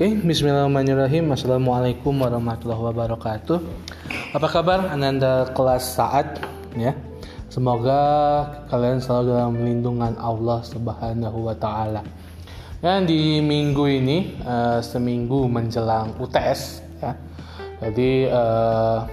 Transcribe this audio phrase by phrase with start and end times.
[0.00, 1.28] Oke, okay, Bismillahirrahmanirrahim.
[1.28, 3.60] Assalamualaikum warahmatullahi wabarakatuh.
[4.32, 6.40] Apa kabar Ananda kelas saat
[6.72, 6.96] ya?
[7.52, 8.00] Semoga
[8.72, 12.00] kalian selalu dalam lindungan Allah Subhanahu wa taala.
[12.80, 17.12] Dan di minggu ini uh, seminggu menjelang UTS ya.
[17.84, 19.04] Jadi uh,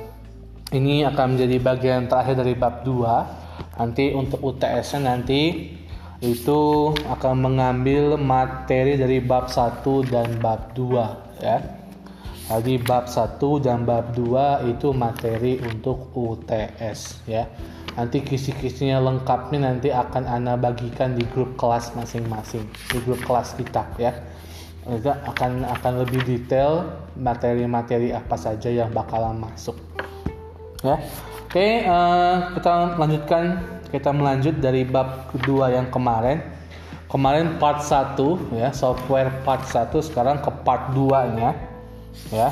[0.71, 3.75] ini akan menjadi bagian terakhir dari bab 2.
[3.75, 5.67] Nanti untuk UTS-nya nanti
[6.17, 11.57] itu akan mengambil materi dari bab 1 dan bab 2 ya.
[12.47, 17.45] Jadi bab 1 dan bab 2 itu materi untuk UTS ya.
[17.93, 23.85] Nanti kisi-kisinya lengkapnya nanti akan Ana bagikan di grup kelas masing-masing, di grup kelas kita
[24.01, 24.15] ya.
[24.87, 26.87] Itu akan akan lebih detail
[27.19, 29.75] materi-materi apa saja yang bakalan masuk.
[30.81, 30.97] Ya.
[31.47, 33.43] Oke, uh, kita lanjutkan
[33.87, 36.43] kita melanjut dari bab kedua yang kemarin.
[37.07, 38.19] Kemarin part 1
[38.51, 41.55] ya, software part 1 sekarang ke part 2-nya.
[42.27, 42.51] Ya.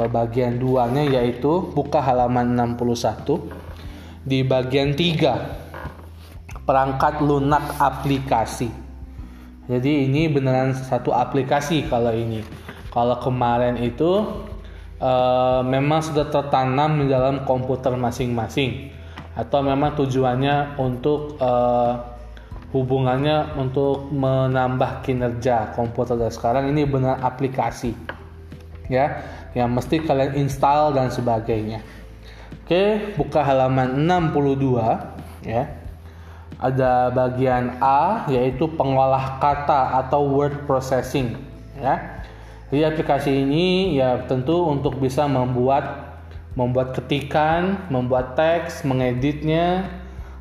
[0.00, 3.44] Ke bagian 2-nya yaitu buka halaman 61
[4.24, 8.72] di bagian 3 perangkat lunak aplikasi.
[9.68, 12.40] Jadi ini beneran satu aplikasi kalau ini.
[12.90, 14.26] Kalau kemarin itu
[14.98, 18.99] uh, memang sudah tertanam di dalam komputer masing-masing
[19.40, 21.96] atau memang tujuannya untuk uh,
[22.76, 27.96] hubungannya untuk menambah kinerja komputer dan sekarang ini benar aplikasi
[28.92, 29.24] ya
[29.56, 31.80] yang mesti kalian install dan sebagainya.
[32.62, 35.64] Oke buka halaman 62 ya.
[36.60, 41.40] Ada bagian A yaitu pengolah kata atau word processing
[41.80, 42.20] ya.
[42.70, 46.09] Jadi aplikasi ini ya tentu untuk bisa membuat
[46.60, 49.88] membuat ketikan, membuat teks, mengeditnya,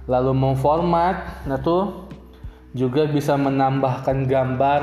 [0.04, 2.12] lalu memformat, nah tuh
[2.76, 4.82] juga bisa menambahkan gambar,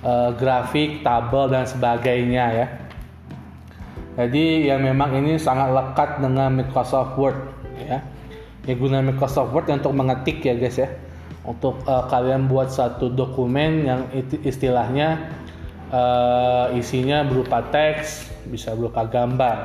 [0.00, 2.66] uh, grafik, tabel dan sebagainya ya.
[4.16, 7.36] Jadi ya memang ini sangat lekat dengan Microsoft Word
[7.76, 8.00] ya.
[8.64, 10.88] Ya guna Microsoft Word untuk mengetik ya guys ya.
[11.44, 14.00] Untuk uh, kalian buat satu dokumen yang
[14.40, 15.36] istilahnya
[15.92, 19.56] uh, isinya berupa teks, bisa berupa gambar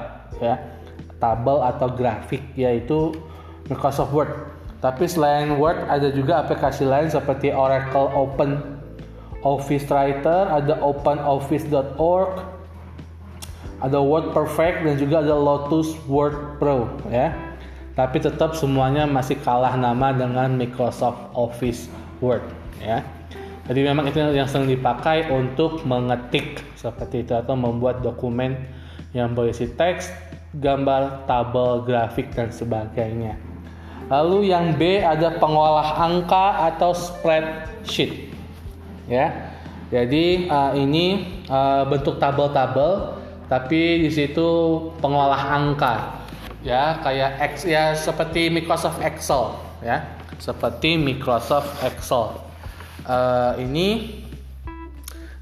[0.43, 0.76] ya
[1.17, 3.13] tabel atau grafik yaitu
[3.67, 4.31] Microsoft Word.
[4.77, 8.61] Tapi selain Word ada juga aplikasi lain seperti Oracle Open
[9.41, 12.31] Office Writer, ada OpenOffice.org,
[13.81, 17.33] ada Word Perfect dan juga ada Lotus Word Pro ya.
[17.97, 21.89] Tapi tetap semuanya masih kalah nama dengan Microsoft Office
[22.21, 22.45] Word
[22.77, 23.01] ya.
[23.67, 28.55] Jadi memang itu yang sering dipakai untuk mengetik seperti itu atau membuat dokumen
[29.11, 30.07] yang berisi teks,
[30.55, 33.35] gambar, tabel, grafik dan sebagainya.
[34.07, 38.31] Lalu yang B ada pengolah angka atau spreadsheet.
[39.11, 39.51] Ya.
[39.87, 43.15] Jadi uh, ini uh, bentuk tabel-tabel
[43.47, 44.47] tapi di situ
[44.99, 46.23] pengolah angka.
[46.63, 50.03] Ya, kayak X ya seperti Microsoft Excel ya.
[50.39, 52.43] Seperti Microsoft Excel.
[53.07, 54.19] Uh, ini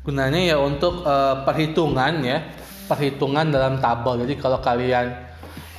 [0.05, 2.45] gunanya ya untuk uh, perhitungan ya
[2.85, 4.25] perhitungan dalam tabel.
[4.25, 5.11] Jadi kalau kalian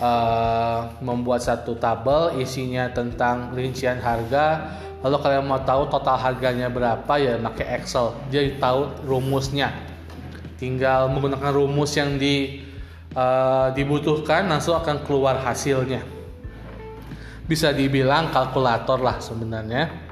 [0.02, 7.12] uh, membuat satu tabel isinya tentang rincian harga, lalu kalian mau tahu total harganya berapa
[7.18, 8.12] ya pakai Excel.
[8.28, 9.72] Jadi tahu rumusnya.
[10.56, 12.64] Tinggal menggunakan rumus yang di
[13.12, 16.00] uh, dibutuhkan langsung akan keluar hasilnya.
[17.46, 20.08] Bisa dibilang kalkulator lah sebenarnya.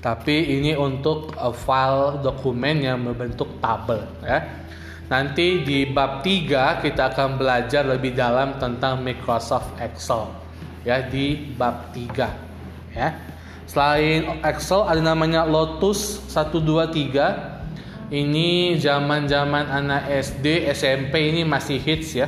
[0.00, 4.40] Tapi ini untuk uh, file dokumen yang berbentuk tabel ya.
[5.10, 10.30] Nanti di bab 3 kita akan belajar lebih dalam tentang Microsoft Excel
[10.86, 13.18] ya di bab 3 ya.
[13.66, 17.58] Selain Excel ada namanya Lotus 123.
[18.10, 22.26] Ini zaman-zaman anak SD, SMP ini masih hits ya.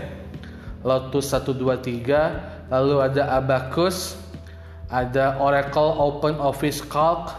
[0.82, 4.14] Lotus 123, lalu ada Abacus,
[4.86, 7.34] ada Oracle Open Office Calc,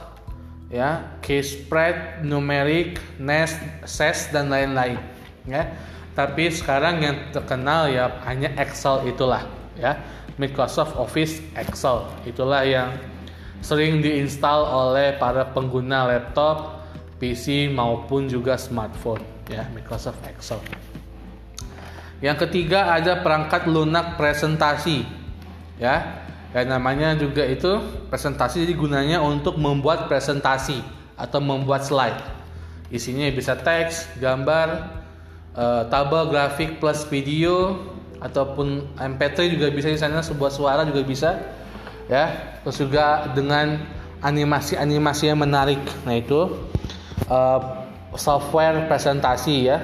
[0.68, 3.56] ya, Kspread, Numeric, Nest,
[3.88, 5.13] SES dan lain-lain
[5.48, 5.74] ya.
[6.14, 9.46] Tapi sekarang yang terkenal ya hanya Excel itulah
[9.78, 9.98] ya.
[10.38, 12.10] Microsoft Office Excel.
[12.26, 12.90] Itulah yang
[13.62, 16.84] sering diinstal oleh para pengguna laptop
[17.22, 20.60] PC maupun juga smartphone ya Microsoft Excel.
[22.24, 25.04] Yang ketiga ada perangkat lunak presentasi
[25.80, 26.24] ya.
[26.54, 27.82] Ya namanya juga itu
[28.14, 30.86] presentasi jadi gunanya untuk membuat presentasi
[31.18, 32.22] atau membuat slide.
[32.94, 35.02] Isinya bisa teks gambar
[35.58, 37.80] uh, tabel grafik plus video
[38.24, 41.30] ataupun MP3 juga bisa di sana sebuah suara juga bisa
[42.08, 42.56] ya.
[42.64, 43.82] Terus juga dengan
[44.24, 46.70] animasi-animasi yang menarik nah itu.
[47.28, 47.84] Uh,
[48.14, 49.78] software presentasi ya.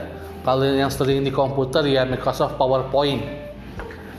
[0.45, 3.21] Kalau yang sering di komputer ya Microsoft PowerPoint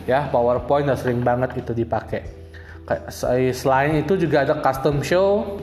[0.04, 0.28] ya.
[0.28, 2.38] PowerPoint udah sering banget itu dipakai.
[3.54, 5.62] Selain itu juga ada custom show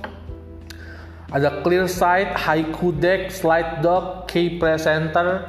[1.27, 5.43] ada clear sight, haiku deck, slide dock, key presenter,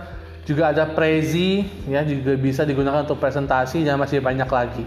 [0.48, 4.84] juga ada Prezi ya juga bisa digunakan untuk presentasi dan masih banyak lagi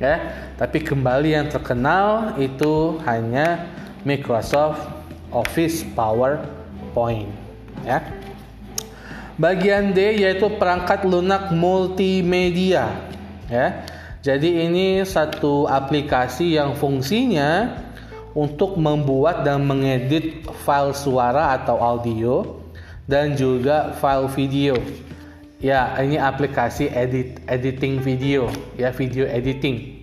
[0.00, 0.16] ya.
[0.56, 3.68] Tapi kembali yang terkenal itu hanya
[4.08, 4.80] Microsoft
[5.28, 7.28] Office PowerPoint
[7.84, 8.00] ya.
[9.36, 12.88] Bagian D yaitu perangkat lunak multimedia
[13.52, 13.84] ya.
[14.24, 17.74] Jadi ini satu aplikasi yang fungsinya
[18.32, 22.61] untuk membuat dan mengedit file suara atau audio
[23.06, 24.74] dan juga file video.
[25.62, 30.02] Ya, ini aplikasi edit editing video, ya video editing.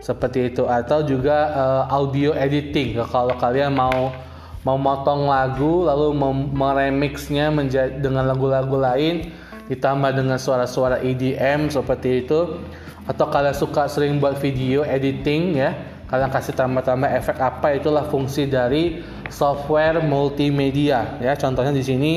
[0.00, 2.96] Seperti itu atau juga uh, audio editing.
[3.04, 4.16] Kalau kalian mau
[4.62, 6.14] mau motong lagu lalu
[6.54, 9.34] meremixnya menjadi dengan lagu-lagu lain
[9.66, 12.62] ditambah dengan suara-suara EDM seperti itu
[13.02, 15.74] atau kalian suka sering buat video editing ya
[16.12, 19.00] kalian kasih tambah-tambah efek apa itulah fungsi dari
[19.32, 22.12] software multimedia ya contohnya di sini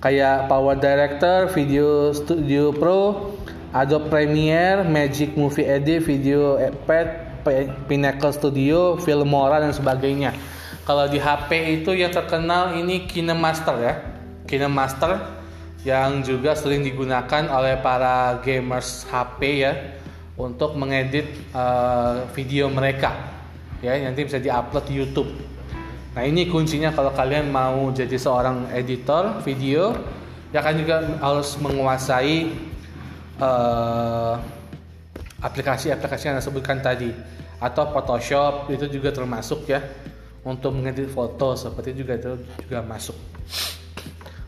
[0.00, 3.32] kayak Power Director, Video Studio Pro,
[3.72, 7.40] Adobe Premiere, Magic Movie Edit, Video Pad,
[7.88, 10.36] Pinnacle Studio, Filmora dan sebagainya.
[10.84, 13.94] Kalau di HP itu yang terkenal ini KineMaster ya.
[14.44, 15.40] KineMaster
[15.88, 19.72] yang juga sering digunakan oleh para gamers HP ya
[20.34, 23.14] untuk mengedit uh, video mereka
[23.78, 25.30] ya nanti bisa diupload di YouTube.
[26.14, 29.94] Nah ini kuncinya kalau kalian mau jadi seorang editor video
[30.54, 32.50] ya kan juga harus menguasai
[33.42, 34.38] uh,
[35.42, 37.10] aplikasi-aplikasi yang disebutkan tadi
[37.60, 39.82] atau Photoshop itu juga termasuk ya
[40.44, 42.32] untuk mengedit foto seperti juga itu
[42.64, 43.16] juga masuk.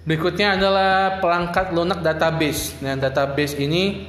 [0.06, 2.78] Berikutnya adalah perangkat lunak database.
[2.78, 4.06] Nah, database ini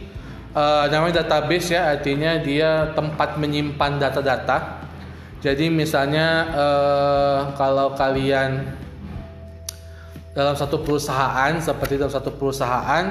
[0.58, 4.82] uh, namanya database ya artinya dia tempat menyimpan data-data
[5.38, 8.66] jadi misalnya uh, kalau kalian
[10.34, 13.06] dalam satu perusahaan seperti dalam satu perusahaan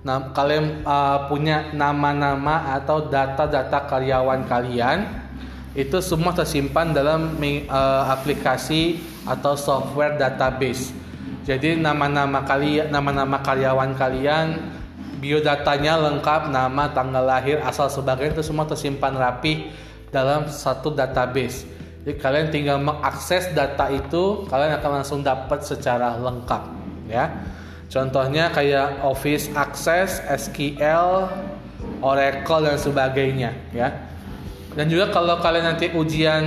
[0.00, 5.28] nah, kalian uh, punya nama-nama atau data-data karyawan kalian
[5.76, 10.90] itu semua tersimpan dalam uh, aplikasi atau software database.
[11.46, 14.58] Jadi nama-nama kalian, nama-nama karyawan kalian
[15.18, 19.70] biodatanya lengkap, nama, tanggal lahir, asal sebagainya itu semua tersimpan rapi
[20.14, 21.66] dalam satu database.
[22.06, 26.62] Jadi kalian tinggal mengakses data itu, kalian akan langsung dapat secara lengkap,
[27.10, 27.28] ya.
[27.88, 31.28] Contohnya kayak Office Access, SQL,
[32.00, 34.08] Oracle dan sebagainya, ya.
[34.78, 36.44] Dan juga kalau kalian nanti ujian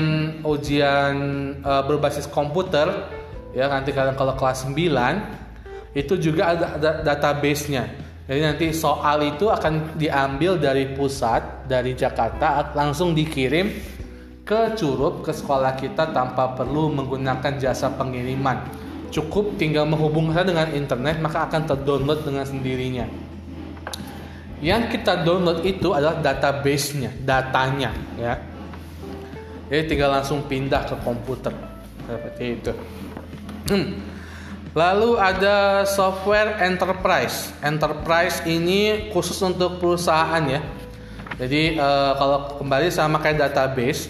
[0.48, 1.14] ujian
[1.62, 2.88] uh, berbasis komputer,
[3.52, 4.80] ya nanti kalian kalau kelas 9
[5.92, 12.70] itu juga ada, ada database-nya jadi nanti soal itu akan diambil dari pusat dari Jakarta
[12.78, 13.74] langsung dikirim
[14.46, 18.62] ke Curup ke sekolah kita tanpa perlu menggunakan jasa pengiriman.
[19.12, 23.06] Cukup tinggal menghubungkan dengan internet maka akan terdownload dengan sendirinya.
[24.62, 28.38] Yang kita download itu adalah database-nya, datanya ya.
[29.72, 31.52] Jadi tinggal langsung pindah ke komputer
[32.06, 32.72] seperti itu.
[33.72, 33.88] Hmm.
[34.72, 37.52] Lalu ada software enterprise.
[37.60, 40.64] Enterprise ini khusus untuk perusahaan ya.
[41.36, 44.08] Jadi uh, kalau kembali sama kayak database,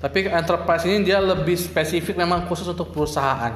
[0.00, 3.52] tapi enterprise ini dia lebih spesifik memang khusus untuk perusahaan.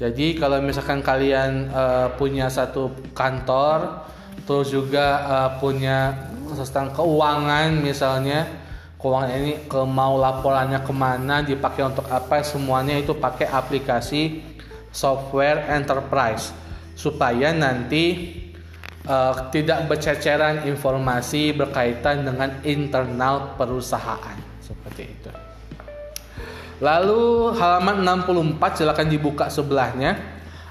[0.00, 4.08] Jadi kalau misalkan kalian uh, punya satu kantor,
[4.48, 6.16] terus juga uh, punya
[6.56, 8.48] tentang keuangan misalnya,
[8.96, 14.55] keuangan ini ke mau laporannya ke mana, dipakai untuk apa, semuanya itu pakai aplikasi
[14.96, 16.56] software enterprise
[16.96, 18.32] supaya nanti
[19.04, 25.30] uh, tidak berceceran informasi berkaitan dengan internal perusahaan seperti itu.
[26.80, 30.16] Lalu halaman 64 silakan dibuka sebelahnya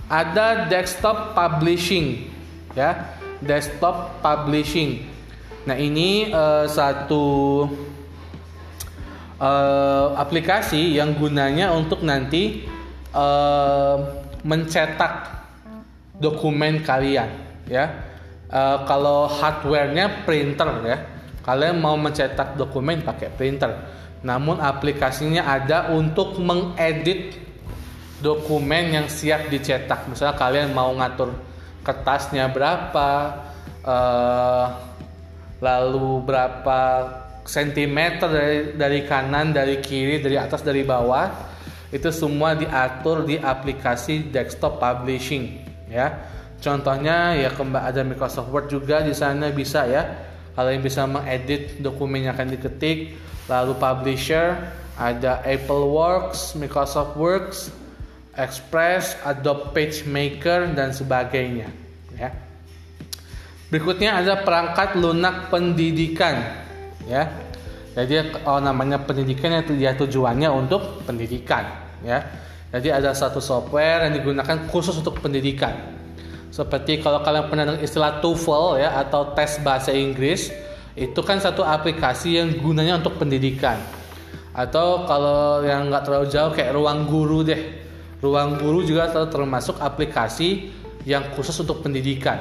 [0.10, 2.30] ada desktop publishing
[2.78, 5.06] ya desktop publishing.
[5.66, 7.26] Nah ini uh, satu
[9.42, 12.70] uh, aplikasi yang gunanya untuk nanti
[14.44, 15.14] mencetak
[16.20, 17.30] dokumen kalian
[17.68, 17.86] ya.
[18.46, 20.98] Uh, kalau hardwarenya printer ya.
[21.46, 23.70] Kalian mau mencetak dokumen pakai printer.
[24.26, 27.38] Namun aplikasinya ada untuk mengedit
[28.22, 30.10] dokumen yang siap dicetak.
[30.10, 31.34] Misalnya kalian mau ngatur
[31.86, 33.10] kertasnya berapa
[33.86, 34.66] uh,
[35.62, 36.80] lalu berapa
[37.46, 41.30] sentimeter dari dari kanan dari kiri dari atas dari bawah
[41.96, 46.36] itu semua diatur di aplikasi desktop publishing ya
[46.66, 50.02] Contohnya ya ada Microsoft Word juga di sana bisa ya.
[50.58, 53.14] Kalian bisa mengedit dokumen yang akan diketik.
[53.46, 54.58] Lalu publisher
[54.98, 57.70] ada Apple Works, Microsoft Works,
[58.34, 61.70] Express, Adobe PageMaker dan sebagainya
[62.18, 62.34] ya.
[63.70, 66.40] Berikutnya ada perangkat lunak pendidikan
[67.06, 67.30] ya.
[67.94, 72.26] Jadi oh, namanya pendidikan itu dia tujuannya untuk pendidikan ya.
[72.76, 75.96] Jadi ada satu software yang digunakan khusus untuk pendidikan.
[76.52, 80.52] Seperti kalau kalian pernah dengar istilah TOEFL ya atau tes bahasa Inggris,
[80.96, 83.80] itu kan satu aplikasi yang gunanya untuk pendidikan.
[84.56, 87.60] Atau kalau yang nggak terlalu jauh kayak ruang guru deh.
[88.24, 90.72] Ruang guru juga termasuk aplikasi
[91.04, 92.40] yang khusus untuk pendidikan.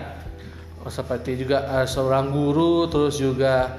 [0.87, 3.73] Seperti juga uh, seorang guru, terus juga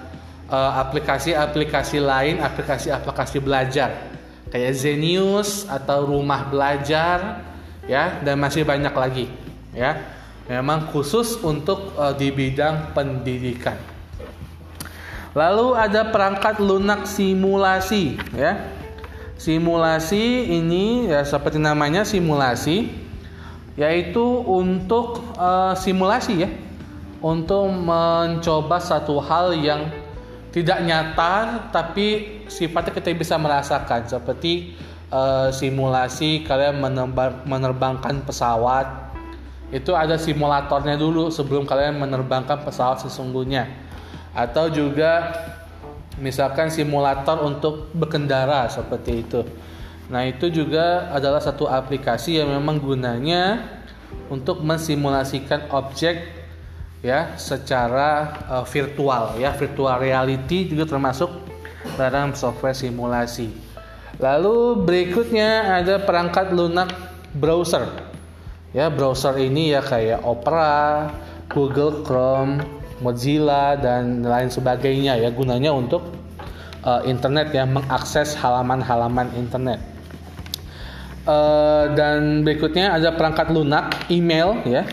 [0.49, 4.14] eh, aplikasi-aplikasi uh, lain, aplikasi-aplikasi belajar
[4.49, 7.45] kayak Zenius atau Rumah Belajar,
[7.85, 9.25] ya, dan masih banyak lagi,
[9.71, 13.77] ya memang khusus untuk uh, di bidang pendidikan.
[15.35, 18.71] Lalu ada perangkat lunak simulasi ya.
[19.35, 22.87] Simulasi ini ya seperti namanya simulasi
[23.75, 26.49] yaitu untuk uh, simulasi ya.
[27.19, 29.89] Untuk mencoba satu hal yang
[30.55, 34.07] tidak nyata tapi sifatnya kita bisa merasakan.
[34.07, 34.71] Seperti
[35.11, 36.79] uh, simulasi kalian
[37.43, 39.11] menerbangkan pesawat.
[39.75, 43.67] Itu ada simulatornya dulu sebelum kalian menerbangkan pesawat sesungguhnya.
[44.31, 45.35] Atau juga
[46.23, 49.43] misalkan simulator untuk berkendara seperti itu.
[50.07, 53.59] Nah itu juga adalah satu aplikasi yang memang gunanya
[54.31, 56.34] untuk mensimulasikan objek
[57.05, 61.29] ya secara uh, virtual ya virtual reality juga termasuk
[61.93, 63.53] dalam software simulasi
[64.17, 66.89] lalu berikutnya ada perangkat lunak
[67.37, 67.85] browser
[68.73, 71.13] ya browser ini ya kayak Opera,
[71.47, 72.59] Google Chrome,
[72.99, 76.03] Mozilla dan lain sebagainya ya gunanya untuk
[76.83, 79.79] uh, internet ya mengakses halaman-halaman internet.
[81.25, 84.85] Uh, dan berikutnya ada perangkat lunak email ya.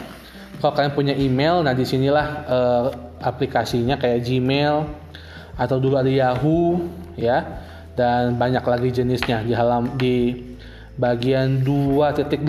[0.63, 2.87] Kalau kalian punya email, nah di sinilah uh,
[3.19, 4.87] aplikasinya kayak Gmail
[5.59, 6.79] atau dulu ada Yahoo
[7.19, 7.67] ya.
[7.99, 9.43] Dan banyak lagi jenisnya.
[9.43, 10.39] Di halam di
[10.95, 12.47] bagian 2.18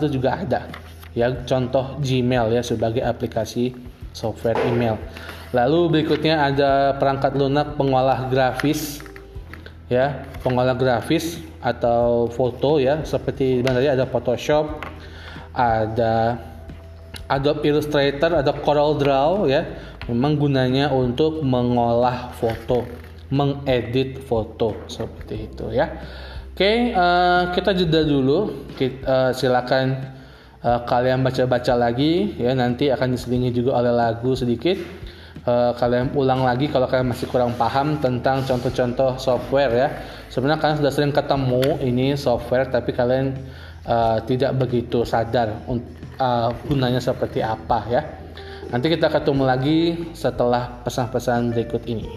[0.00, 0.72] itu juga ada
[1.12, 1.36] ya.
[1.44, 3.76] Contoh Gmail ya sebagai aplikasi
[4.16, 4.96] software email.
[5.52, 9.04] Lalu berikutnya ada perangkat lunak pengolah grafis
[9.92, 13.04] ya, pengolah grafis atau foto ya.
[13.04, 14.80] Seperti tadi ada Photoshop,
[15.52, 16.40] ada
[17.28, 19.62] Adobe Illustrator, ada Corel Draw ya.
[20.08, 22.84] Memang gunanya untuk mengolah foto,
[23.32, 25.88] mengedit foto seperti itu ya.
[26.54, 28.68] Oke, uh, kita jeda dulu.
[28.78, 29.86] Kita, uh, eh, silakan
[30.62, 32.54] uh, kalian baca-baca lagi ya.
[32.54, 34.78] Nanti akan diselingi juga oleh lagu sedikit.
[35.44, 39.88] Uh, kalian ulang lagi kalau kalian masih kurang paham tentang contoh-contoh software ya.
[40.30, 43.34] Sebenarnya kalian sudah sering ketemu ini software, tapi kalian
[43.88, 45.58] uh, tidak begitu sadar
[46.18, 48.02] uh, gunanya seperti apa ya.
[48.70, 49.78] Nanti kita ketemu lagi
[50.16, 52.08] setelah pesan-pesan berikut ini.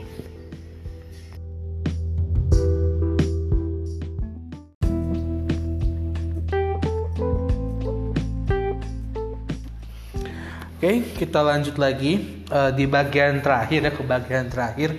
[10.78, 14.94] Oke, kita lanjut lagi uh, di bagian terakhir ya ke bagian terakhir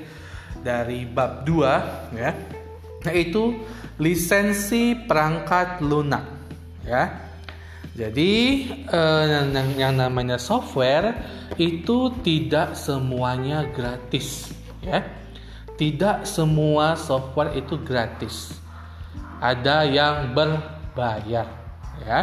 [0.58, 2.34] dari bab 2 ya.
[3.06, 3.62] Yaitu
[4.02, 6.26] lisensi perangkat lunak
[6.82, 7.27] ya.
[7.98, 11.18] Jadi uh, yang, yang namanya software
[11.58, 15.02] itu tidak semuanya gratis ya.
[15.74, 18.54] Tidak semua software itu gratis.
[19.42, 21.50] Ada yang berbayar
[22.06, 22.20] ya.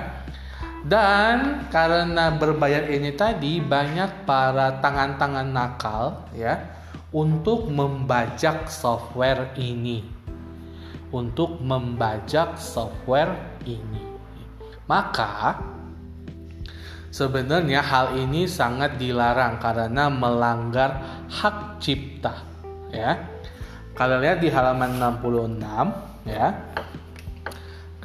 [0.87, 6.71] Dan karena berbayar ini tadi banyak para tangan-tangan nakal ya
[7.11, 10.07] untuk membajak software ini.
[11.11, 13.35] Untuk membajak software
[13.67, 14.14] ini.
[14.85, 15.61] Maka
[17.09, 22.45] sebenarnya hal ini sangat dilarang karena melanggar hak cipta
[22.93, 23.17] ya.
[23.95, 26.47] Kalian lihat di halaman 66 ya.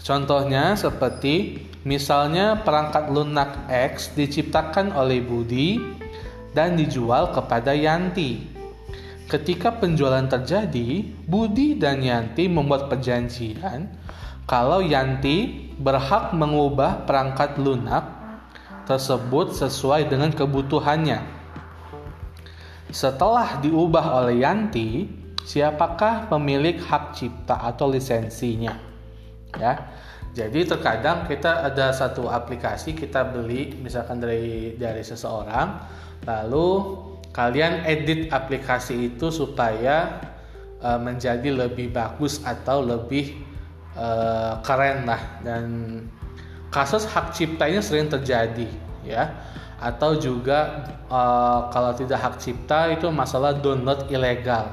[0.01, 5.81] Contohnya seperti Misalnya perangkat lunak X diciptakan oleh Budi
[6.53, 8.53] dan dijual kepada Yanti.
[9.25, 13.89] Ketika penjualan terjadi, Budi dan Yanti membuat perjanjian
[14.45, 18.05] kalau Yanti berhak mengubah perangkat lunak
[18.85, 21.23] tersebut sesuai dengan kebutuhannya.
[22.91, 25.07] Setelah diubah oleh Yanti,
[25.47, 28.75] siapakah pemilik hak cipta atau lisensinya?
[29.55, 29.75] Ya.
[30.31, 35.75] Jadi terkadang kita ada satu aplikasi kita beli misalkan dari dari seseorang,
[36.23, 36.99] lalu
[37.35, 40.23] kalian edit aplikasi itu supaya
[40.83, 43.50] uh, menjadi lebih bagus atau lebih
[44.01, 45.21] uh, keren lah.
[45.45, 45.65] Dan
[46.73, 48.67] kasus hak cipta ini sering terjadi
[49.05, 49.29] ya.
[49.81, 54.73] Atau juga uh, kalau tidak hak cipta itu masalah download ilegal.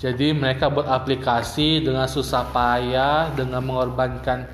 [0.00, 4.48] Jadi mereka buat aplikasi dengan susah payah dengan mengorbankan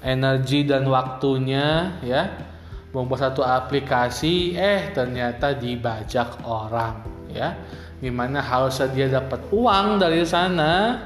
[0.00, 2.48] energi dan waktunya ya.
[2.90, 7.54] Membuat satu aplikasi eh ternyata dibajak orang ya.
[8.00, 10.98] Di mana harusnya dia dapat uang dari sana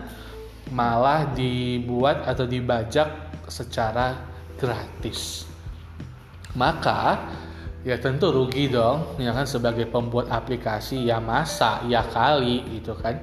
[0.73, 3.09] malah dibuat atau dibajak
[3.49, 4.17] secara
[4.57, 5.45] gratis.
[6.57, 7.21] Maka
[7.85, 13.21] ya tentu rugi dong ya kan sebagai pembuat aplikasi ya masa ya kali gitu kan.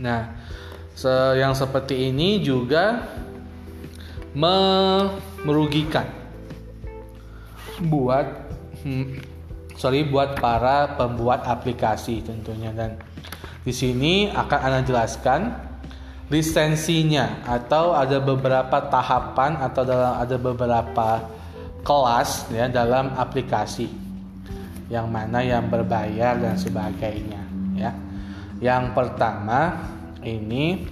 [0.00, 0.32] Nah
[1.36, 3.04] yang seperti ini juga
[5.44, 6.08] merugikan.
[7.78, 8.26] Buat
[8.82, 9.22] hmm,
[9.78, 12.72] sorry buat para pembuat aplikasi tentunya.
[12.72, 12.98] Dan
[13.62, 15.67] di sini akan anda jelaskan
[16.28, 21.08] lisensinya atau ada beberapa tahapan atau dalam ada beberapa
[21.80, 23.88] kelas ya dalam aplikasi
[24.92, 27.42] yang mana yang berbayar dan sebagainya
[27.76, 27.92] ya
[28.60, 29.88] yang pertama
[30.20, 30.84] ini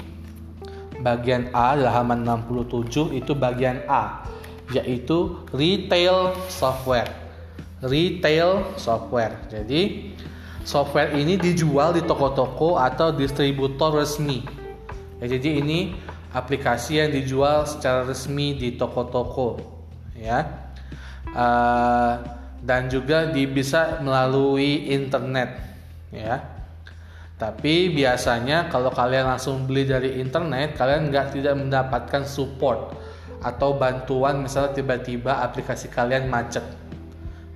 [1.04, 4.24] bagian A halaman 67 itu bagian A
[4.74, 7.10] yaitu retail software.
[7.84, 9.36] Retail software.
[9.46, 10.10] Jadi
[10.66, 14.42] software ini dijual di toko-toko atau distributor resmi.
[15.23, 15.96] Ya, jadi ini
[16.32, 19.56] aplikasi yang dijual secara resmi di toko-toko
[20.16, 20.68] ya.
[21.32, 22.20] Uh,
[22.64, 25.61] dan juga di, bisa melalui internet
[26.08, 26.56] ya
[27.37, 32.96] tapi biasanya kalau kalian langsung beli dari internet, kalian nggak tidak mendapatkan support
[33.44, 36.64] atau bantuan misalnya tiba-tiba aplikasi kalian macet.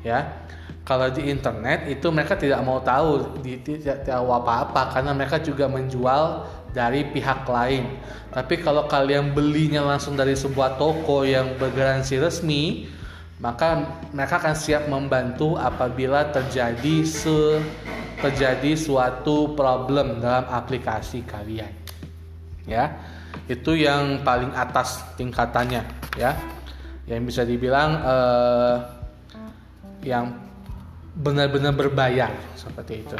[0.04, 0.44] Ya,
[0.84, 6.44] kalau di internet itu mereka tidak mau tahu, tidak tahu apa-apa karena mereka juga menjual
[6.70, 7.98] dari pihak lain.
[8.30, 12.87] Tapi kalau kalian belinya langsung dari sebuah toko yang bergaransi resmi,
[13.42, 17.59] maka mereka akan siap membantu apabila terjadi se
[18.20, 21.72] terjadi suatu problem dalam aplikasi kalian.
[22.68, 23.00] Ya.
[23.48, 25.83] Itu yang paling atas tingkatannya,
[26.20, 26.37] ya.
[27.09, 28.76] Yang bisa dibilang eh,
[30.06, 30.37] yang
[31.16, 33.16] benar-benar berbayar seperti itu.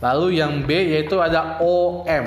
[0.00, 2.24] Lalu yang B yaitu ada OM,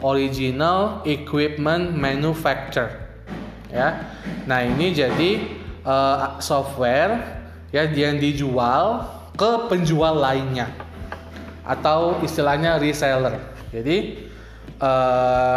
[0.00, 3.12] Original Equipment Manufacturer.
[3.68, 4.08] Ya.
[4.48, 5.44] Nah, ini jadi
[5.84, 10.68] uh, software ya yang dijual ke penjual lainnya
[11.64, 13.40] atau istilahnya reseller.
[13.72, 14.28] Jadi
[14.76, 15.56] uh,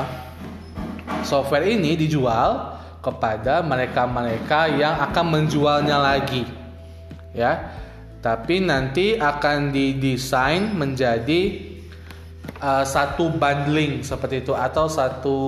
[1.27, 6.47] software ini dijual kepada mereka-mereka yang akan menjualnya lagi,
[7.35, 7.75] ya.
[8.23, 11.74] Tapi nanti akan didesain menjadi
[12.62, 15.39] uh, satu bundling seperti itu atau satu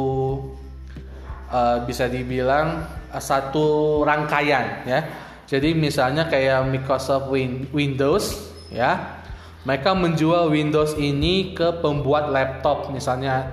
[1.52, 5.00] uh, bisa dibilang uh, satu rangkaian, ya.
[5.48, 9.22] Jadi misalnya kayak Microsoft Win Windows, ya.
[9.64, 13.52] Mereka menjual Windows ini ke pembuat laptop misalnya.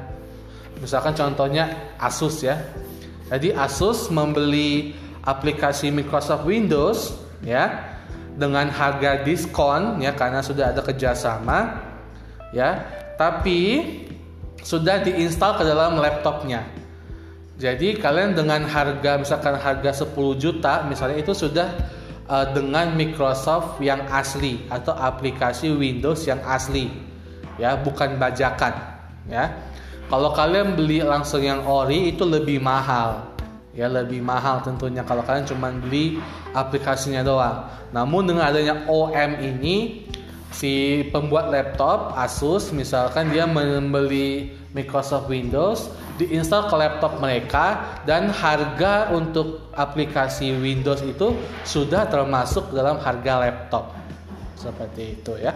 [0.79, 2.55] Misalkan contohnya Asus ya.
[3.27, 4.95] Jadi Asus membeli
[5.27, 7.83] aplikasi Microsoft Windows ya
[8.37, 11.83] dengan harga diskon ya karena sudah ada kerjasama
[12.53, 12.83] ya
[13.15, 13.83] tapi
[14.65, 16.65] sudah diinstal ke dalam laptopnya.
[17.55, 21.71] Jadi kalian dengan harga misalkan harga 10 juta misalnya itu sudah
[22.27, 26.91] uh, dengan Microsoft yang asli atau aplikasi Windows yang asli.
[27.55, 28.75] Ya bukan bajakan
[29.31, 29.55] ya.
[30.11, 33.33] Kalau kalian beli langsung yang ori itu lebih mahal.
[33.75, 36.19] Ya lebih mahal tentunya kalau kalian cuma beli
[36.55, 37.71] aplikasinya doang.
[37.95, 40.07] Namun dengan adanya OM ini
[40.55, 49.11] si pembuat laptop Asus misalkan dia membeli Microsoft Windows diinstal ke laptop mereka dan harga
[49.11, 51.35] untuk aplikasi Windows itu
[51.67, 53.91] sudah termasuk dalam harga laptop.
[54.55, 55.51] Seperti itu ya.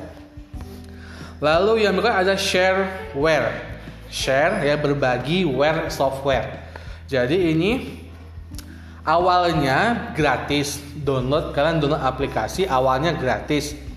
[1.38, 3.78] Lalu yang berikutnya ada shareware.
[4.10, 6.66] Share ya berbagi ware software.
[7.06, 7.70] Jadi ini
[9.04, 13.87] awalnya gratis download kalian download aplikasi awalnya gratis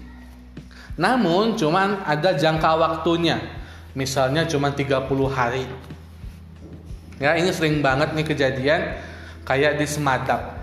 [0.99, 3.39] namun cuman ada jangka waktunya
[3.95, 5.67] misalnya cuma 30 hari
[7.21, 8.97] Ya, ini sering banget nih kejadian
[9.45, 10.57] kayak di Semadap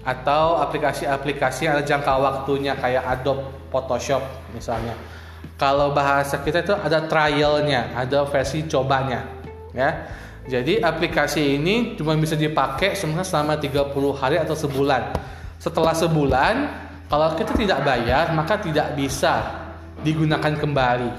[0.00, 4.24] atau aplikasi-aplikasi ada jangka waktunya kayak Adobe Photoshop
[4.56, 4.96] misalnya.
[5.60, 9.20] Kalau bahasa kita itu ada trialnya, ada versi cobanya,
[9.76, 10.08] ya.
[10.48, 15.12] Jadi aplikasi ini cuma bisa dipakai selama 30 hari atau sebulan.
[15.60, 16.54] Setelah sebulan,
[17.12, 19.67] kalau kita tidak bayar, maka tidak bisa
[20.02, 21.10] digunakan kembali.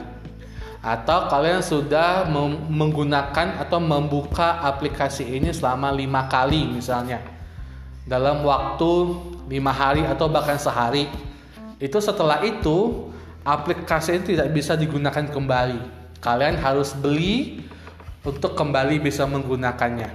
[0.80, 2.24] Atau kalian sudah
[2.72, 7.20] menggunakan atau membuka aplikasi ini selama lima kali misalnya
[8.08, 8.92] dalam waktu
[9.52, 11.12] lima hari atau bahkan sehari.
[11.84, 13.12] Itu setelah itu
[13.44, 15.80] aplikasi ini tidak bisa digunakan kembali.
[16.24, 17.60] Kalian harus beli
[18.24, 20.12] untuk kembali bisa menggunakannya.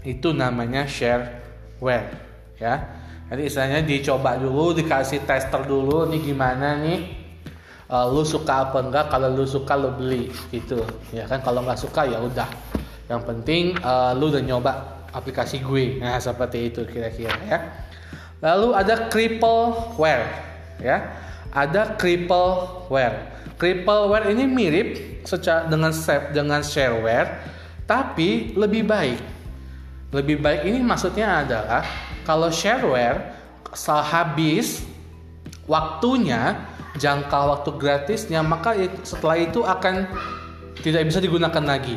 [0.00, 2.08] Itu namanya shareware
[2.56, 2.96] ya.
[3.30, 7.19] Jadi istilahnya dicoba dulu, dikasih tester dulu nih gimana nih
[7.90, 10.80] uh, lu suka apa enggak kalau lu suka lu beli gitu.
[11.10, 12.48] Ya kan kalau nggak suka ya udah.
[13.10, 14.72] Yang penting uh, lu udah nyoba
[15.10, 15.98] aplikasi gue.
[15.98, 17.58] Nah seperti itu kira-kira ya.
[18.40, 20.26] Lalu ada crippleware
[20.80, 20.98] ya.
[21.50, 24.88] Ada crippleware crippleware ini mirip
[25.28, 25.92] secara dengan
[26.32, 27.44] dengan shareware
[27.84, 29.20] tapi lebih baik.
[30.16, 31.84] Lebih baik ini maksudnya adalah
[32.24, 33.36] kalau shareware
[33.76, 34.82] sehabis
[35.68, 36.56] waktunya
[37.00, 40.04] jangka waktu gratisnya maka setelah itu akan
[40.84, 41.96] tidak bisa digunakan lagi.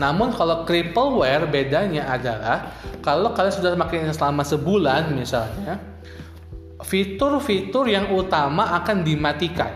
[0.00, 2.72] Namun kalau crippleware bedanya adalah
[3.04, 5.76] kalau kalian sudah makainya selama sebulan misalnya
[6.80, 9.68] fitur-fitur yang utama akan dimatikan.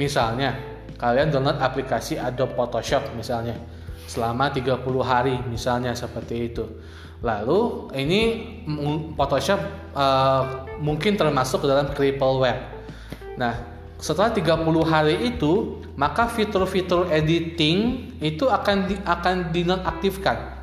[0.00, 0.56] Misalnya
[0.96, 3.56] kalian download aplikasi Adobe Photoshop misalnya
[4.08, 6.64] selama 30 hari misalnya seperti itu.
[7.20, 8.20] Lalu ini
[9.16, 9.60] Photoshop
[9.96, 12.75] uh, mungkin termasuk dalam crippleware.
[13.36, 13.54] Nah,
[14.00, 20.56] setelah 30 hari itu, maka fitur-fitur editing itu akan di, akan dinonaktifkan.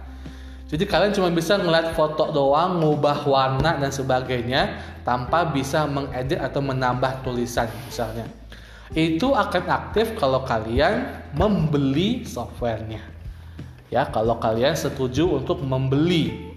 [0.70, 6.66] Jadi kalian cuma bisa ngeliat foto doang, ngubah warna dan sebagainya tanpa bisa mengedit atau
[6.66, 8.26] menambah tulisan misalnya
[8.94, 13.02] itu akan aktif kalau kalian membeli softwarenya.
[13.90, 16.54] Ya, kalau kalian setuju untuk membeli.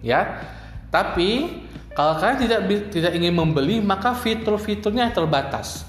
[0.00, 0.40] Ya.
[0.88, 1.64] Tapi
[1.96, 2.60] kalau kalian tidak
[2.92, 5.88] tidak ingin membeli, maka fitur-fiturnya terbatas.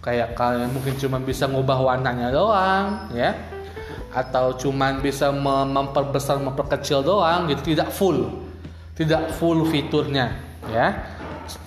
[0.00, 3.36] Kayak kalian mungkin cuma bisa ngubah warnanya doang, ya.
[4.16, 5.28] Atau cuma bisa
[5.68, 8.32] memperbesar memperkecil doang gitu, tidak full.
[8.96, 10.40] Tidak full fiturnya,
[10.72, 11.04] ya.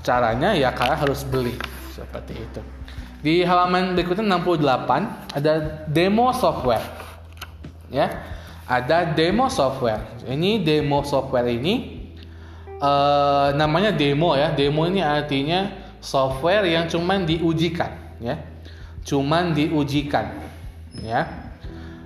[0.01, 1.53] Caranya ya kalian harus beli
[1.93, 2.61] seperti itu.
[3.21, 5.53] Di halaman berikutnya 68 ada
[5.85, 6.85] demo software.
[7.93, 8.09] Ya.
[8.65, 10.25] Ada demo software.
[10.25, 11.94] Ini demo software ini
[12.79, 14.51] uh, namanya demo ya.
[14.55, 18.39] Demo ini artinya software yang cuman diujikan ya.
[19.05, 20.31] Cuman diujikan
[21.03, 21.51] ya.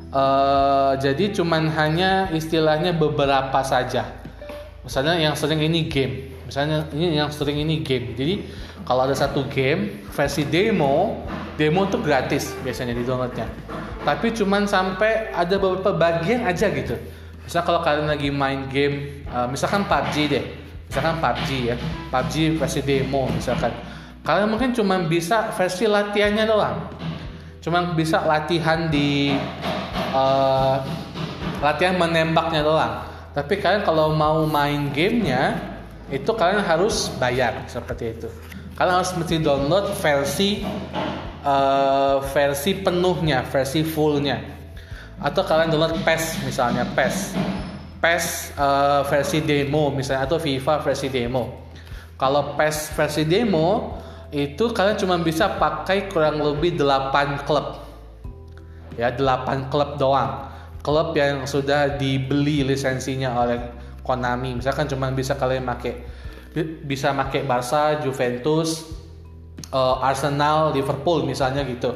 [0.10, 4.10] Uh, jadi cuman hanya istilahnya beberapa saja.
[4.82, 6.34] Misalnya yang sering ini game.
[6.50, 8.18] Misalnya ini yang sering ini game.
[8.18, 8.42] Jadi
[8.90, 11.22] kalau ada satu game versi demo
[11.62, 13.46] demo itu gratis biasanya di downloadnya
[14.02, 16.98] tapi cuman sampai ada beberapa bagian aja gitu
[17.46, 20.46] misal kalau kalian lagi main game uh, misalkan PUBG deh
[20.90, 21.76] misalkan PUBG ya
[22.10, 23.72] PUBG versi demo misalkan
[24.26, 26.78] kalian mungkin cuma bisa versi latihannya doang
[27.62, 29.38] cuma bisa latihan di
[30.12, 30.82] uh,
[31.62, 33.06] latihan menembaknya doang
[33.38, 35.62] tapi kalian kalau mau main gamenya
[36.10, 38.28] itu kalian harus bayar seperti itu
[38.74, 40.66] kalian harus mesti download versi
[41.44, 44.40] uh, versi penuhnya, versi fullnya.
[45.20, 47.36] Atau kalian download PES misalnya, PES.
[48.00, 51.68] PES uh, versi demo misalnya atau FIFA versi demo.
[52.16, 57.82] Kalau PES versi demo itu kalian cuma bisa pakai kurang lebih 8 klub.
[58.96, 60.48] Ya, 8 klub doang.
[60.80, 63.60] Klub yang sudah dibeli lisensinya oleh
[64.04, 64.58] Konami.
[64.58, 65.94] Misalkan cuma bisa kalian pakai
[66.88, 68.90] bisa pakai Barca, Juventus,
[69.70, 71.94] uh, Arsenal, Liverpool misalnya gitu.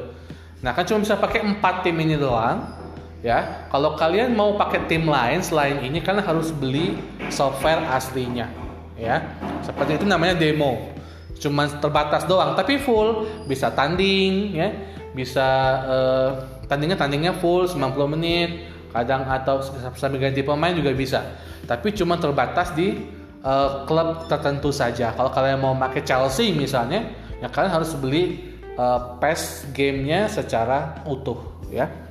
[0.62, 2.83] Nah kan cuma bisa pakai empat tim ini doang.
[3.24, 7.00] Ya, kalau kalian mau pakai tim lain selain ini, kalian harus beli
[7.32, 8.52] software aslinya.
[9.00, 9.24] Ya,
[9.64, 10.92] seperti itu namanya demo.
[11.40, 14.68] Cuma terbatas doang, tapi full bisa tanding, ya,
[15.16, 15.48] bisa
[15.88, 16.30] uh,
[16.68, 19.64] tandingnya tandingnya full 90 menit, kadang atau
[19.96, 21.24] sambil ganti pemain juga bisa.
[21.64, 23.08] Tapi cuma terbatas di
[23.40, 25.16] uh, klub tertentu saja.
[25.16, 27.08] Kalau kalian mau pakai Chelsea misalnya,
[27.40, 31.40] ya kalian harus beli uh, PES gamenya secara utuh
[31.72, 32.03] ya.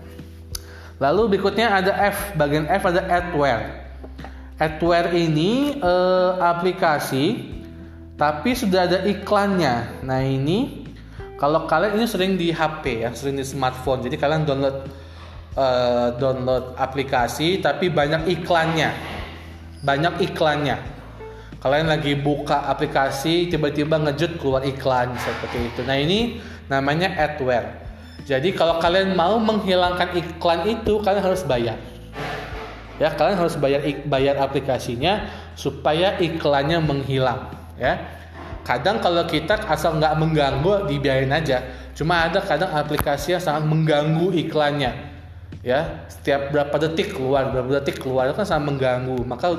[1.04, 3.92] Lalu berikutnya ada F, bagian F ada adware.
[4.56, 7.52] Adware ini uh, aplikasi
[8.16, 10.00] tapi sudah ada iklannya.
[10.08, 10.88] Nah ini
[11.36, 14.08] kalau kalian ini sering di HP ya, sering di smartphone.
[14.08, 14.88] Jadi kalian download
[15.60, 18.96] uh, download aplikasi tapi banyak iklannya.
[19.84, 20.94] Banyak iklannya
[21.64, 27.83] kalian lagi buka aplikasi tiba-tiba ngejut keluar iklan seperti itu nah ini namanya adware
[28.24, 31.76] jadi kalau kalian mau menghilangkan iklan itu kalian harus bayar.
[33.02, 35.28] Ya kalian harus bayar bayar aplikasinya
[35.60, 38.00] supaya iklannya menghilang ya.
[38.64, 41.68] Kadang kalau kita asal nggak mengganggu dibiarin aja.
[41.92, 44.96] Cuma ada kadang aplikasi yang sangat mengganggu iklannya
[45.60, 46.08] ya.
[46.08, 49.20] Setiap berapa detik keluar berapa detik keluar itu kan sangat mengganggu.
[49.28, 49.52] Maka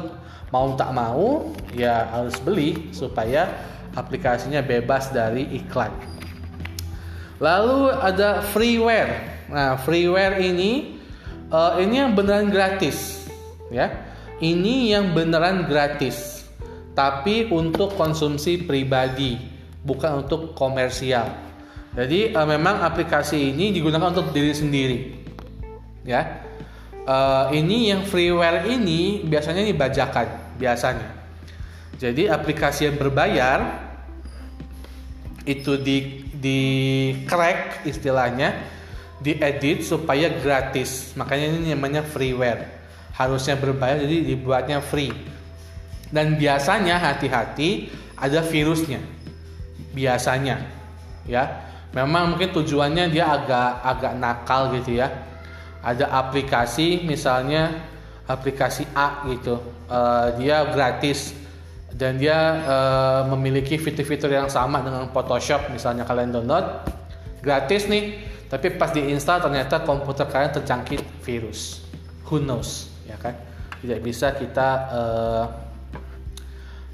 [0.49, 3.45] mau tak mau ya harus beli supaya
[3.93, 6.14] aplikasinya bebas dari iklan
[7.45, 9.45] lalu ada freeware.
[9.53, 10.97] Nah freeware ini
[11.53, 13.29] uh, ini yang beneran gratis
[13.69, 13.93] ya.
[14.41, 16.49] Ini yang beneran gratis
[16.97, 19.37] tapi untuk konsumsi pribadi
[19.85, 21.29] bukan untuk komersial.
[21.93, 24.99] Jadi uh, memang aplikasi ini digunakan untuk diri sendiri
[26.09, 26.41] ya.
[27.05, 31.13] Uh, ini yang freeware ini biasanya ini bajakan biasanya.
[32.01, 33.85] Jadi aplikasi yang berbayar
[35.45, 36.61] itu di di
[37.25, 38.53] crack istilahnya
[39.25, 41.17] diedit supaya gratis.
[41.17, 42.69] Makanya ini namanya freeware.
[43.17, 45.09] Harusnya berbayar jadi dibuatnya free.
[46.13, 47.89] Dan biasanya hati-hati
[48.21, 49.01] ada virusnya.
[49.97, 50.61] Biasanya
[51.25, 51.73] ya.
[51.97, 55.09] Memang mungkin tujuannya dia agak agak nakal gitu ya.
[55.81, 57.81] Ada aplikasi misalnya
[58.29, 59.63] aplikasi A gitu.
[59.89, 61.33] Uh, dia gratis
[61.95, 62.35] dan dia
[62.67, 66.67] uh, memiliki fitur-fitur yang sama dengan Photoshop misalnya kalian download
[67.39, 68.35] gratis nih.
[68.51, 71.83] Tapi pas diinstal ternyata komputer kalian terjangkit virus.
[72.31, 73.35] Who knows ya kan?
[73.79, 75.45] Tidak bisa kita uh,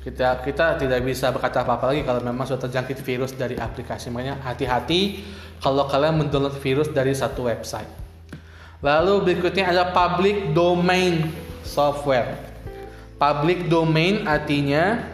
[0.01, 4.13] kita kita tidak bisa berkata apa-apa lagi kalau memang sudah terjangkit virus dari aplikasi.
[4.13, 5.25] Makanya hati-hati
[5.61, 7.89] kalau kalian mendownload virus dari satu website.
[8.81, 11.29] Lalu berikutnya ada public domain
[11.61, 12.50] software
[13.21, 15.05] public domain artinya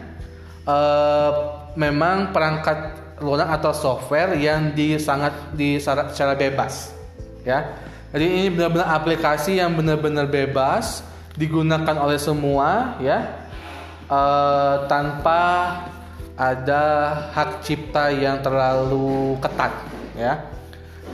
[0.63, 1.31] uh,
[1.75, 6.95] memang perangkat lunak atau software yang di sangat di secara bebas
[7.43, 7.75] ya.
[8.15, 11.03] Jadi ini benar-benar aplikasi yang benar-benar bebas
[11.35, 13.45] digunakan oleh semua ya.
[14.07, 15.43] Uh, tanpa
[16.39, 19.73] ada hak cipta yang terlalu ketat
[20.15, 20.47] ya.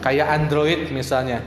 [0.05, 1.41] Kayak Android misalnya.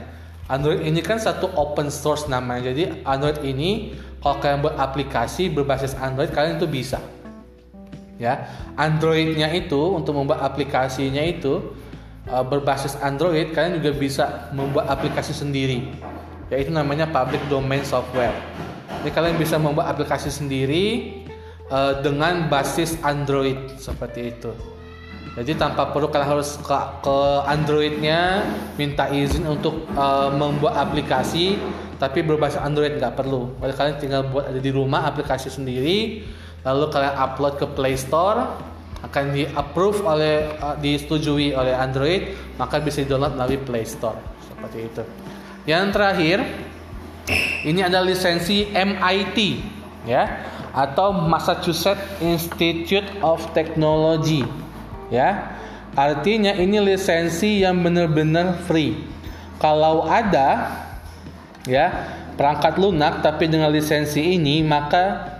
[0.51, 2.75] Android ini kan satu open source namanya.
[2.75, 6.99] Jadi Android ini kalau kalian buat aplikasi berbasis Android kalian itu bisa.
[8.17, 11.73] Ya Androidnya itu untuk membuat aplikasinya itu
[12.25, 15.85] uh, berbasis Android kalian juga bisa membuat aplikasi sendiri
[16.47, 18.33] yaitu namanya public domain software.
[19.03, 20.85] Jadi kalian bisa membuat aplikasi sendiri
[21.69, 24.51] uh, dengan basis Android seperti itu.
[25.37, 26.73] Jadi tanpa perlu kalian harus ke,
[27.05, 28.41] ke Androidnya
[28.73, 31.61] minta izin untuk uh, membuat aplikasi
[31.97, 33.57] tapi berbasis Android nggak perlu.
[33.61, 36.25] Kalian tinggal buat ada di rumah aplikasi sendiri
[36.65, 38.57] lalu kalian upload ke Play Store
[38.97, 44.17] akan di approve oleh uh, disetujui oleh Android maka bisa di download melalui Play Store.
[44.41, 45.03] Seperti itu.
[45.69, 46.37] Yang terakhir
[47.67, 49.37] ini ada lisensi MIT
[50.07, 50.23] ya
[50.73, 54.45] atau Massachusetts Institute of Technology
[55.09, 55.57] ya.
[55.97, 58.93] Artinya ini lisensi yang benar-benar free.
[59.57, 60.85] Kalau ada
[61.67, 61.91] ya
[62.39, 65.35] perangkat lunak tapi dengan lisensi ini maka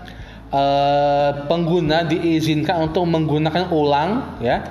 [0.52, 4.66] uh, pengguna diizinkan untuk menggunakan ulang ya.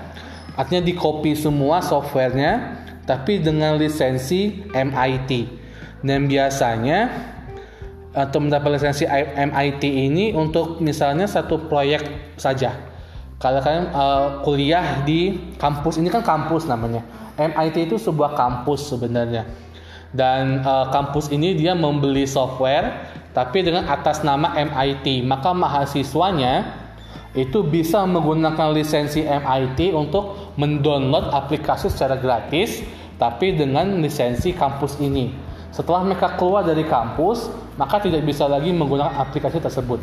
[0.56, 5.30] Artinya di copy semua softwarenya tapi dengan lisensi MIT
[6.02, 7.32] dan biasanya
[8.16, 9.04] untuk mendapat lisensi
[9.36, 12.72] MIT ini untuk misalnya satu proyek saja.
[13.36, 17.04] Kalau kalian uh, kuliah di kampus ini kan kampus namanya.
[17.36, 19.65] MIT itu sebuah kampus sebenarnya
[20.16, 26.72] dan uh, kampus ini dia membeli software tapi dengan atas nama MIT maka mahasiswanya
[27.36, 32.80] itu bisa menggunakan lisensi MIT untuk mendownload aplikasi secara gratis
[33.20, 35.32] tapi dengan lisensi kampus ini.
[35.68, 40.00] Setelah mereka keluar dari kampus maka tidak bisa lagi menggunakan aplikasi tersebut.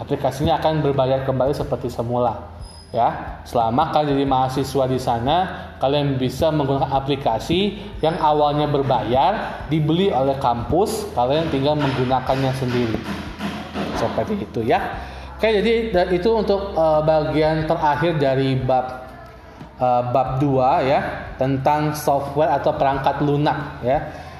[0.00, 2.57] Aplikasinya akan berbayar kembali seperti semula
[2.88, 5.36] ya selama kalian jadi mahasiswa di sana
[5.76, 12.96] kalian bisa menggunakan aplikasi yang awalnya berbayar dibeli oleh kampus kalian tinggal menggunakannya sendiri.
[13.98, 15.04] Seperti itu ya.
[15.36, 19.06] Oke jadi itu untuk uh, bagian terakhir dari bab
[19.78, 21.00] uh, bab 2 ya
[21.38, 23.98] tentang software atau perangkat lunak ya.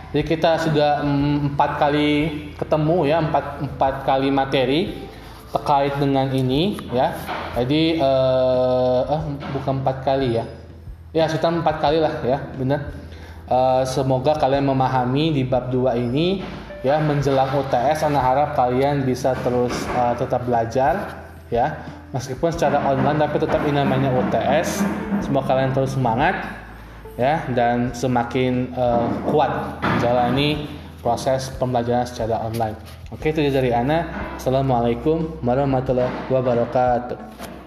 [0.09, 2.11] Jadi kita sudah mm, empat kali
[2.57, 5.08] ketemu ya empat empat kali materi
[5.53, 7.15] terkait dengan ini ya.
[7.57, 9.23] Jadi uh, eh
[9.57, 10.45] bukan empat kali ya.
[11.17, 12.93] Ya sudah empat kali lah ya, benar.
[13.49, 16.45] Uh, semoga kalian memahami di bab 2 ini
[16.85, 21.81] ya menjelang UTS anak harap kalian bisa terus uh, tetap belajar ya
[22.15, 24.85] meskipun secara online tapi tetap ini namanya UTS
[25.25, 26.39] semoga kalian terus semangat
[27.19, 32.77] ya dan semakin uh, kuat menjalani proses pembelajaran secara online.
[33.15, 34.35] Oke, itu dari Ana.
[34.37, 37.58] Assalamualaikum warahmatullahi wabarakatuh.